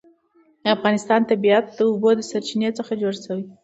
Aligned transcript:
د 0.63 0.65
افغانستان 0.75 1.21
طبیعت 1.31 1.65
له 1.69 1.75
د 1.77 1.79
اوبو 1.89 2.09
سرچینې 2.31 2.69
څخه 2.77 2.91
جوړ 3.01 3.13
شوی 3.25 3.41
دی. 3.45 3.53